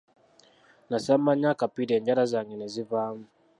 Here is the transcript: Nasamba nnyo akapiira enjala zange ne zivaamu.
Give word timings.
Nasamba 0.89 1.31
nnyo 1.33 1.49
akapiira 1.53 1.93
enjala 1.95 2.23
zange 2.31 2.55
ne 2.57 2.67
zivaamu. 2.73 3.25